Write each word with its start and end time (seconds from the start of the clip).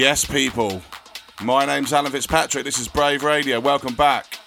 Yes, 0.00 0.24
people. 0.24 0.80
My 1.42 1.66
name's 1.66 1.92
Alan 1.92 2.10
Fitzpatrick. 2.10 2.64
This 2.64 2.78
is 2.78 2.88
Brave 2.88 3.22
Radio. 3.22 3.60
Welcome 3.60 3.94
back. 3.94 4.38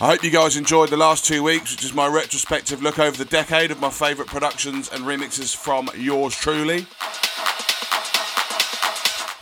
I 0.00 0.08
hope 0.08 0.24
you 0.24 0.30
guys 0.32 0.56
enjoyed 0.56 0.88
the 0.88 0.96
last 0.96 1.24
two 1.24 1.44
weeks, 1.44 1.70
which 1.70 1.84
is 1.84 1.94
my 1.94 2.08
retrospective 2.08 2.82
look 2.82 2.98
over 2.98 3.16
the 3.16 3.30
decade 3.30 3.70
of 3.70 3.80
my 3.80 3.90
favourite 3.90 4.28
productions 4.28 4.90
and 4.90 5.04
remixes 5.04 5.54
from 5.54 5.88
yours 5.94 6.34
truly. 6.34 6.84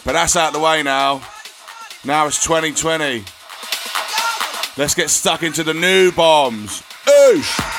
But 0.04 0.12
that's 0.12 0.36
out 0.36 0.52
the 0.52 0.60
way 0.60 0.82
now. 0.82 1.22
Now 2.04 2.26
it's 2.26 2.44
2020. 2.44 3.24
Let's 4.76 4.94
get 4.94 5.08
stuck 5.08 5.42
into 5.42 5.64
the 5.64 5.72
new 5.72 6.12
bombs. 6.12 6.82
Oosh! 7.06 7.77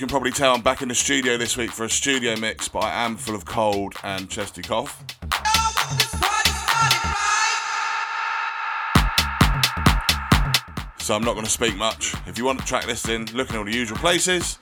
Can 0.00 0.08
probably 0.08 0.30
tell, 0.30 0.54
I'm 0.54 0.62
back 0.62 0.80
in 0.80 0.88
the 0.88 0.94
studio 0.94 1.36
this 1.36 1.58
week 1.58 1.70
for 1.70 1.84
a 1.84 1.90
studio 1.90 2.34
mix, 2.34 2.68
but 2.68 2.84
I 2.84 3.04
am 3.04 3.16
full 3.16 3.34
of 3.34 3.44
cold 3.44 3.92
and 4.02 4.30
chesty 4.30 4.62
cough. 4.62 5.04
So 11.00 11.14
I'm 11.14 11.22
not 11.22 11.34
going 11.34 11.44
to 11.44 11.50
speak 11.50 11.76
much. 11.76 12.14
If 12.26 12.38
you 12.38 12.46
want 12.46 12.60
to 12.60 12.64
track 12.64 12.86
this 12.86 13.10
in, 13.10 13.26
look 13.34 13.50
in 13.50 13.56
all 13.56 13.64
the 13.64 13.74
usual 13.74 13.98
places. 13.98 14.58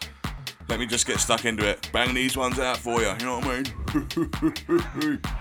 Let 0.69 0.81
me 0.81 0.87
just 0.87 1.07
get 1.07 1.21
stuck 1.21 1.45
into 1.45 1.65
it. 1.69 1.89
Bang 1.93 2.15
these 2.15 2.37
ones 2.37 2.59
out 2.59 2.79
for 2.79 3.01
you, 3.01 3.13
you 3.21 3.25
know 3.25 3.39
what 3.39 3.47
I 3.47 5.13
mean? 5.13 5.21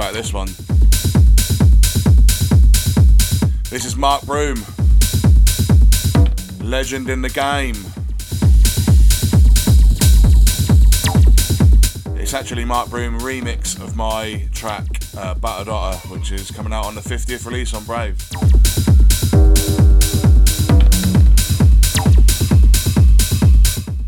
about 0.00 0.14
this 0.14 0.32
one. 0.32 0.46
This 3.68 3.84
is 3.84 3.96
Mark 3.96 4.22
Broom, 4.22 4.56
legend 6.62 7.10
in 7.10 7.20
the 7.20 7.28
game. 7.28 7.76
It's 12.18 12.32
actually 12.32 12.64
Mark 12.64 12.88
Broom 12.88 13.20
remix 13.20 13.78
of 13.78 13.94
my 13.94 14.48
track 14.54 14.86
uh, 15.18 15.34
Otter, 15.42 15.98
which 16.08 16.32
is 16.32 16.50
coming 16.50 16.72
out 16.72 16.86
on 16.86 16.94
the 16.94 17.02
50th 17.02 17.44
release 17.44 17.74
on 17.74 17.84
Brave. 17.84 18.16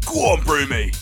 Go 0.06 0.20
on, 0.30 0.42
Broomy! 0.44 1.01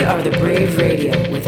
We 0.00 0.06
are 0.06 0.22
the 0.22 0.30
Brave 0.30 0.78
Radio 0.78 1.10
with 1.30 1.46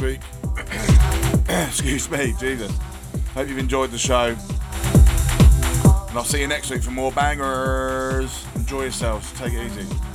week. 0.00 0.20
Excuse 1.48 2.10
me, 2.10 2.34
Jesus. 2.38 2.72
Hope 3.34 3.48
you've 3.48 3.58
enjoyed 3.58 3.90
the 3.90 3.98
show. 3.98 4.36
And 6.08 6.16
I'll 6.16 6.24
see 6.24 6.40
you 6.40 6.46
next 6.46 6.70
week 6.70 6.82
for 6.82 6.90
more 6.90 7.12
bangers. 7.12 8.44
Enjoy 8.54 8.82
yourselves. 8.82 9.32
Take 9.34 9.52
it 9.52 9.66
easy. 9.66 10.07